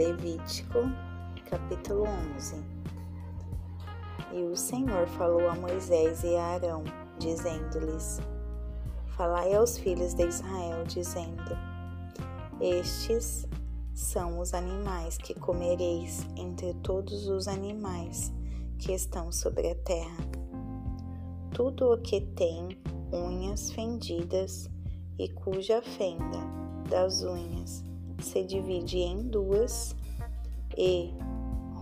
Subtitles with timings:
[0.00, 0.78] Levítico,
[1.50, 2.04] capítulo
[2.34, 2.56] 11
[4.32, 6.84] E o Senhor falou a Moisés e a Arão,
[7.18, 8.18] dizendo-lhes:
[9.08, 11.54] Falai aos filhos de Israel, dizendo:
[12.62, 13.46] Estes
[13.92, 18.32] são os animais que comereis entre todos os animais
[18.78, 20.24] que estão sobre a terra.
[21.52, 22.68] Tudo o que tem
[23.12, 24.70] unhas fendidas
[25.18, 26.38] e cuja fenda
[26.88, 27.84] das unhas
[28.22, 29.96] se divide em duas
[30.76, 31.12] e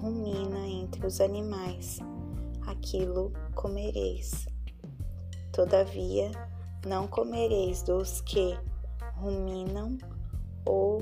[0.00, 1.98] rumina entre os animais,
[2.66, 4.46] aquilo comereis.
[5.52, 6.30] Todavia,
[6.86, 8.58] não comereis dos que
[9.16, 9.96] ruminam
[10.66, 11.00] ou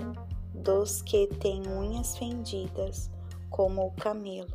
[0.54, 3.10] dos que têm unhas fendidas,
[3.50, 4.54] como o camelo,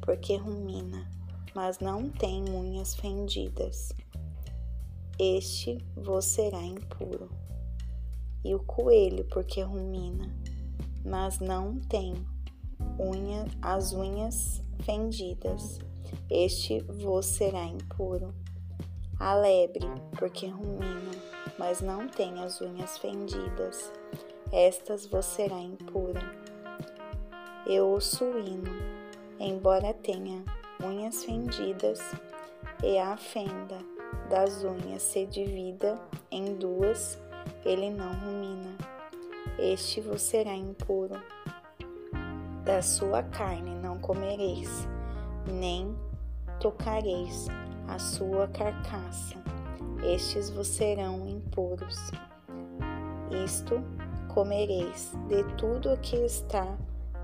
[0.00, 1.10] porque rumina,
[1.54, 3.92] mas não tem unhas fendidas.
[5.18, 7.28] Este vos será impuro
[8.44, 10.34] e o coelho, porque rumina,
[11.04, 12.14] mas não tem
[12.98, 15.78] unha, as unhas fendidas.
[16.30, 18.34] Este vos será impuro.
[19.18, 19.86] A lebre,
[20.18, 21.12] porque rumina,
[21.58, 23.92] mas não tem as unhas fendidas.
[24.52, 26.20] Estas vos será impura.
[27.66, 28.70] E o suíno,
[29.38, 30.44] embora tenha
[30.82, 32.00] unhas fendidas,
[32.82, 33.78] e a fenda
[34.28, 37.18] das unhas se divida em duas,
[37.64, 38.76] ele não rumina.
[39.58, 41.14] Este vos será impuro.
[42.64, 44.88] Da sua carne não comereis,
[45.46, 45.94] nem
[46.60, 47.46] tocareis
[47.88, 49.36] a sua carcaça.
[50.02, 52.10] Estes vos serão impuros.
[53.44, 53.82] Isto
[54.32, 56.66] comereis de tudo o que está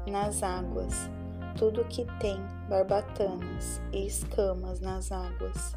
[0.07, 1.11] nas águas,
[1.57, 5.77] tudo que tem barbatanas e escamas nas águas,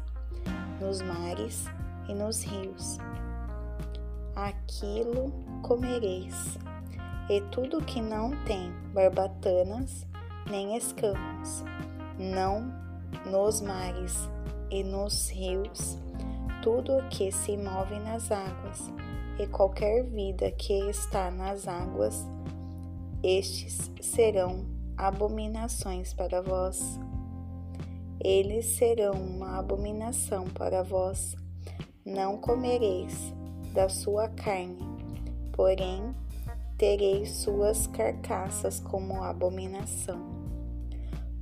[0.80, 1.64] nos mares
[2.08, 2.98] e nos rios
[4.34, 6.58] aquilo comereis.
[7.28, 10.06] E tudo que não tem barbatanas
[10.50, 11.64] nem escamas,
[12.18, 12.72] não
[13.24, 14.28] nos mares
[14.70, 15.98] e nos rios,
[16.62, 18.92] tudo o que se move nas águas,
[19.38, 22.26] e qualquer vida que está nas águas,
[23.22, 27.00] estes serão abominações para vós.
[28.20, 31.34] Eles serão uma abominação para vós.
[32.04, 33.34] Não comereis
[33.72, 34.78] da sua carne,
[35.52, 36.14] porém
[36.76, 40.20] tereis suas carcaças como abominação.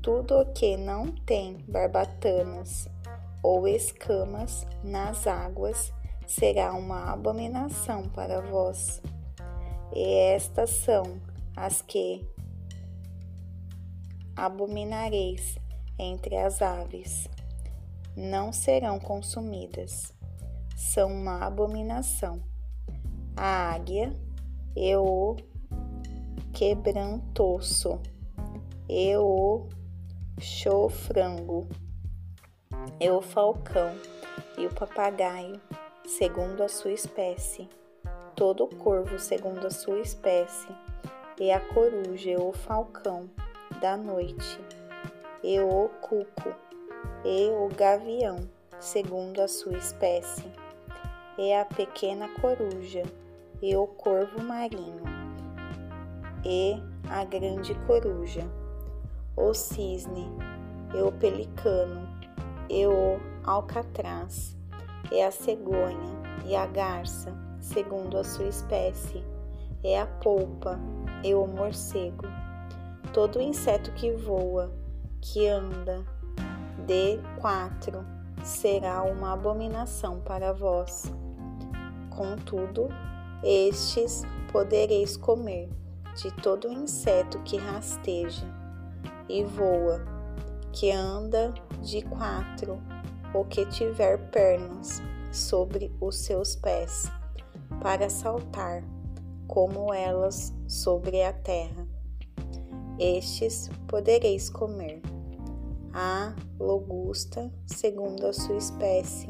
[0.03, 2.89] Tudo o que não tem barbatanas
[3.43, 5.93] ou escamas nas águas
[6.27, 9.01] será uma abominação para vós.
[9.95, 11.21] E estas são
[11.57, 12.27] as que
[14.35, 15.57] abominareis
[15.99, 17.29] entre as aves,
[18.17, 20.13] não serão consumidas
[20.83, 22.43] são uma abominação.
[23.37, 24.13] A águia
[24.77, 25.37] e o
[26.53, 28.01] quebrantoso
[28.89, 29.67] e o
[30.41, 31.69] chofrango.
[33.01, 33.95] E o falcão
[34.59, 35.61] e o papagaio,
[36.07, 37.69] segundo a sua espécie,
[38.35, 40.69] todo corvo segundo a sua espécie,
[41.39, 43.31] e a coruja e o falcão
[43.81, 44.59] da noite,
[45.43, 46.55] e o cuco.
[47.25, 48.49] E o gavião,
[48.81, 50.45] segundo a sua espécie.
[51.39, 53.03] E a pequena coruja,
[53.63, 55.05] e o corvo marinho,
[56.45, 58.45] e a grande coruja,
[59.37, 60.29] o cisne,
[60.93, 62.09] e o pelicano,
[62.69, 64.57] e o alcatraz,
[65.13, 69.23] e a cegonha, e a garça, segundo a sua espécie,
[69.85, 70.81] e a polpa,
[71.23, 72.27] e o morcego,
[73.13, 74.73] todo inseto que voa,
[75.21, 76.05] que anda,
[76.85, 78.05] de quatro,
[78.43, 81.13] será uma abominação para vós.
[82.11, 82.89] Contudo,
[83.43, 84.23] estes
[84.53, 85.69] podereis comer
[86.15, 88.47] de todo inseto que rasteja
[89.29, 90.05] e voa,
[90.73, 92.79] que anda de quatro,
[93.35, 97.11] ou que tiver pernas sobre os seus pés,
[97.81, 98.85] para saltar,
[99.47, 101.87] como elas sobre a terra.
[102.99, 105.01] Estes podereis comer.
[105.95, 109.29] A logusta, segundo a sua espécie,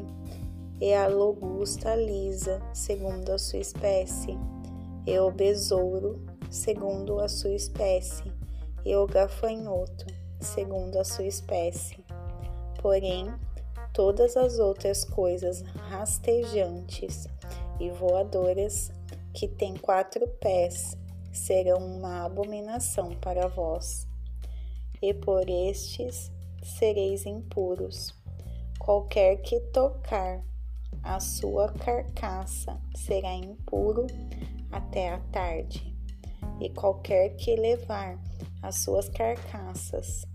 [0.83, 4.37] e a lobusta lisa, segundo a sua espécie,
[5.07, 6.21] e o besouro,
[6.51, 8.29] segundo a sua espécie,
[8.83, 10.05] e o gafanhoto,
[10.41, 12.03] segundo a sua espécie.
[12.81, 13.33] Porém,
[13.93, 17.29] todas as outras coisas rastejantes
[17.79, 18.91] e voadoras
[19.33, 20.97] que têm quatro pés
[21.31, 24.05] serão uma abominação para vós,
[25.01, 26.29] e por estes
[26.61, 28.13] sereis impuros.
[28.77, 30.43] Qualquer que tocar
[31.03, 34.07] a sua carcaça será impuro
[34.71, 35.93] até a tarde.
[36.59, 38.17] e qualquer que levar
[38.61, 40.25] as suas carcaças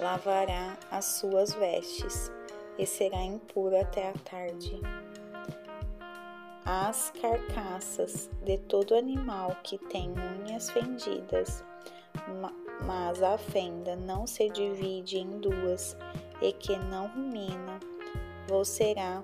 [0.00, 2.30] lavará as suas vestes
[2.78, 4.80] e será impuro até a tarde.
[6.64, 11.64] As carcaças de todo animal que tem unhas fendidas,
[12.84, 15.96] mas a fenda não se divide em duas
[16.42, 17.80] e que não rumina,
[18.48, 19.22] vos será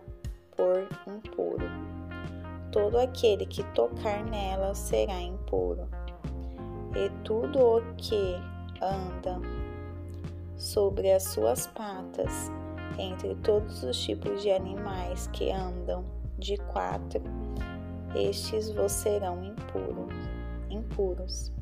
[0.57, 1.67] por impuro.
[2.71, 5.89] Todo aquele que tocar nela será impuro.
[6.95, 8.35] E tudo o que
[8.81, 9.41] anda
[10.57, 12.51] sobre as suas patas,
[12.99, 16.05] entre todos os tipos de animais que andam
[16.39, 17.23] de quatro,
[18.15, 20.09] estes vos serão impuro,
[20.69, 21.53] impuros.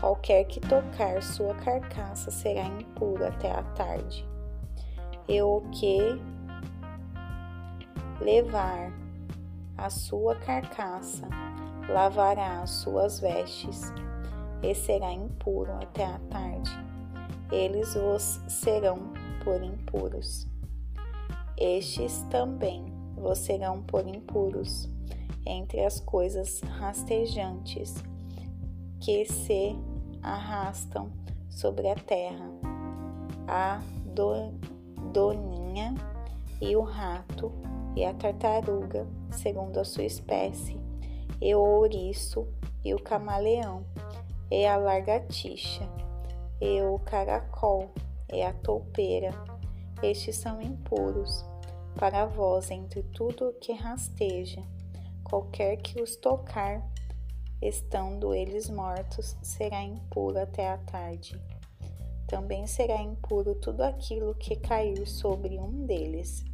[0.00, 4.26] Qualquer que tocar sua carcaça será impuro até a tarde.
[5.28, 6.20] E o que
[8.24, 8.90] levar
[9.76, 11.28] a sua carcaça
[11.90, 13.92] lavará as suas vestes
[14.62, 16.70] e será impuro até a tarde.
[17.52, 19.12] Eles vos serão
[19.44, 20.48] por impuros.
[21.58, 24.88] Estes também vos serão por impuros
[25.44, 27.94] entre as coisas rastejantes
[29.00, 29.76] que se
[30.22, 31.12] arrastam
[31.50, 32.50] sobre a terra,
[33.46, 34.50] a do,
[35.12, 35.94] doninha
[36.62, 37.52] e o rato
[37.96, 40.78] e a tartaruga, segundo a sua espécie,
[41.40, 42.46] e o ouriço
[42.84, 43.84] e o camaleão,
[44.50, 45.88] e a largatixa,
[46.60, 47.90] e o caracol,
[48.32, 49.30] e a toupeira.
[50.02, 51.44] Estes são impuros
[51.94, 54.62] para vós entre tudo o que rasteja.
[55.22, 56.86] Qualquer que os tocar,
[57.62, 61.40] estando eles mortos, será impuro até a tarde.
[62.26, 66.44] Também será impuro tudo aquilo que cair sobre um deles,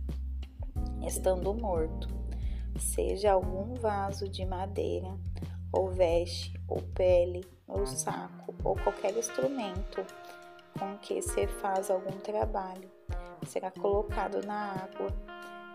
[1.07, 2.09] estando morto,
[2.79, 5.17] seja algum vaso de madeira,
[5.73, 10.05] ou veste, ou pele, ou saco, ou qualquer instrumento
[10.79, 12.91] com que se faz algum trabalho,
[13.47, 15.09] será colocado na água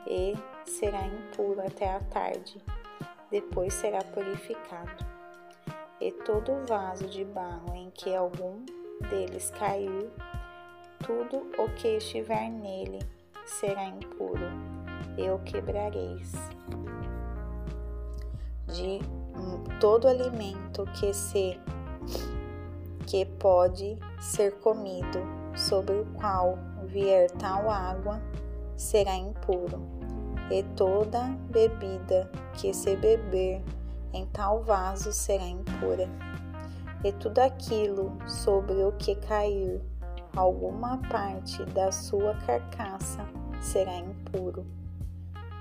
[0.08, 0.34] e
[0.66, 2.62] será impuro até a tarde.
[3.32, 5.06] Depois será purificado.
[6.00, 8.64] E todo vaso de barro em que algum
[9.10, 10.12] deles cair,
[11.00, 13.00] tudo o que estiver nele
[13.46, 14.75] será impuro,
[15.18, 16.32] e o quebrareis.
[18.68, 19.00] De
[19.80, 21.60] todo alimento que se
[23.06, 25.20] que pode ser comido,
[25.56, 28.20] sobre o qual vier tal água,
[28.76, 29.82] será impuro,
[30.52, 33.62] e toda bebida que se beber
[34.12, 36.10] em tal vaso será impura.
[37.04, 39.82] E tudo aquilo sobre o que cair
[40.36, 43.26] alguma parte da sua carcaça
[43.62, 44.66] será impuro.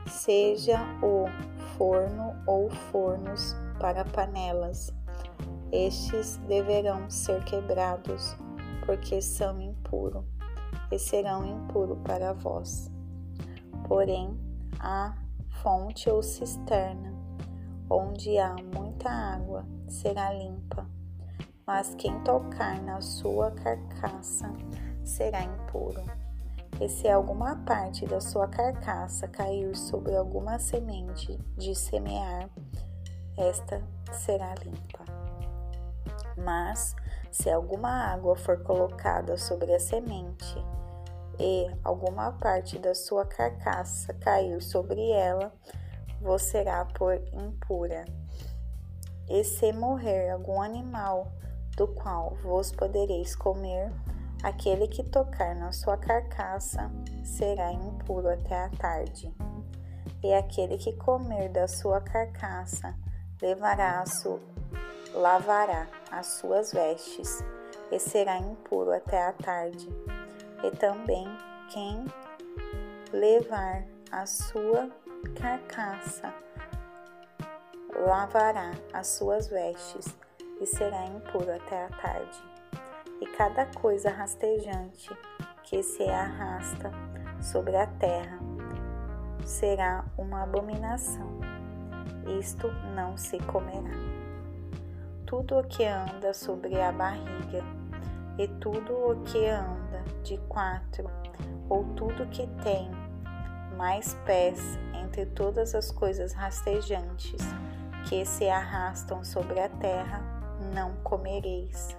[0.07, 1.27] Seja o
[1.77, 4.93] forno ou fornos para panelas,
[5.73, 8.37] estes deverão ser quebrados,
[8.85, 10.25] porque são impuros,
[10.93, 12.91] e serão impuros para vós.
[13.89, 14.39] Porém,
[14.79, 15.17] a
[15.63, 17.13] fonte ou cisterna,
[17.91, 20.87] onde há muita água, será limpa,
[21.67, 24.53] mas quem tocar na sua carcaça
[25.03, 26.03] será impuro.
[26.85, 32.51] E se alguma parte da sua carcaça cair sobre alguma semente de semear,
[33.39, 35.03] esta será limpa.
[36.37, 36.95] Mas,
[37.33, 40.63] se alguma água for colocada sobre a semente
[41.39, 45.55] e alguma parte da sua carcaça cair sobre ela,
[46.21, 48.05] vos será por impura.
[49.27, 51.33] E se morrer algum animal
[51.79, 53.91] do qual vos podereis comer,
[54.45, 56.91] aquele que tocar na sua carcaça
[57.25, 59.35] será impuro até a tarde.
[60.23, 62.95] E aquele que comer da sua carcaça
[63.41, 64.39] levará a sua
[65.15, 67.43] lavará as suas vestes
[67.91, 69.89] e será impuro até a tarde.
[70.63, 71.27] E também
[71.71, 72.05] quem
[73.13, 74.91] levar a sua
[75.41, 76.35] carcaça
[78.07, 80.07] lavará as suas vestes
[80.61, 82.54] e será impuro até a tarde.
[83.21, 85.11] E cada coisa rastejante
[85.63, 86.91] que se arrasta
[87.41, 88.39] sobre a terra
[89.45, 91.39] será uma abominação.
[92.39, 94.15] Isto não se comerá
[95.27, 97.65] tudo o que anda sobre a barriga,
[98.39, 101.11] e tudo o que anda de quatro,
[101.69, 102.89] ou tudo que tem
[103.77, 107.41] mais pés entre todas as coisas rastejantes
[108.09, 110.21] que se arrastam sobre a terra,
[110.73, 111.97] não comereis,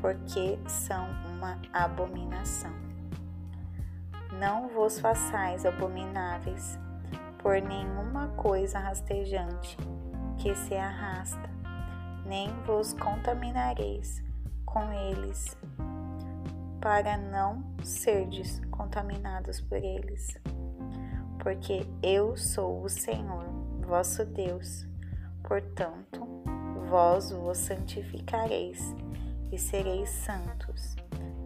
[0.00, 2.72] porque são uma abominação.
[4.38, 6.78] Não vos façais abomináveis
[7.38, 9.76] por nenhuma coisa rastejante
[10.38, 11.50] que se arrasta
[12.24, 14.22] nem vos contaminareis
[14.64, 15.58] com eles,
[16.80, 20.38] para não serdes contaminados por eles.
[21.42, 23.46] Porque eu sou o Senhor,
[23.84, 24.86] vosso Deus.
[25.42, 26.24] Portanto,
[26.88, 28.94] vós vos santificareis
[29.52, 30.96] e sereis santos,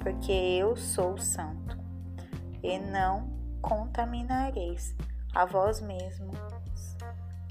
[0.01, 1.79] porque eu sou santo.
[2.63, 3.31] E não
[3.61, 4.95] contaminareis
[5.35, 6.39] a vós mesmos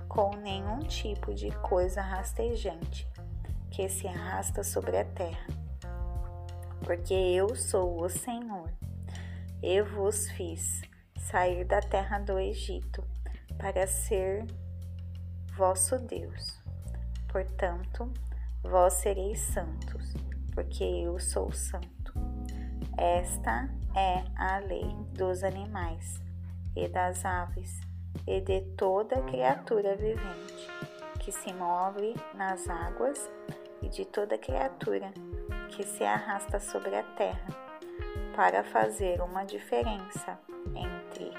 [0.08, 3.08] com nenhum tipo de coisa rastejante
[3.72, 5.48] que se arrasta sobre a terra.
[6.84, 8.70] Porque eu sou o Senhor.
[9.62, 10.84] Eu vos fiz
[11.18, 13.04] sair da terra do Egito
[13.58, 14.46] para ser
[15.56, 16.60] vosso Deus.
[17.28, 18.12] Portanto,
[18.62, 20.14] vós sereis santos,
[20.54, 22.14] porque eu sou santo.
[22.98, 26.22] Esta é a lei dos animais
[26.76, 27.80] e das aves
[28.28, 30.68] e de toda criatura vivente
[31.20, 33.30] que se move nas águas
[33.82, 35.12] e de toda criatura
[35.70, 37.48] que se arrasta sobre a terra,
[38.36, 40.40] para fazer uma diferença
[40.76, 41.32] entre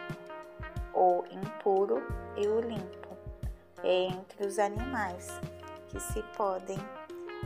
[0.92, 2.02] o impuro
[2.36, 3.16] e o limpo,
[3.82, 5.28] e entre os animais
[5.88, 6.78] que se podem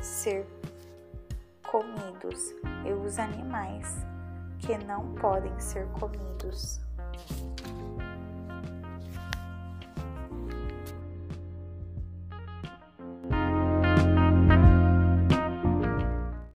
[0.00, 0.46] ser
[1.70, 2.54] comidos
[2.86, 4.06] e os animais
[4.58, 6.87] que não podem ser comidos.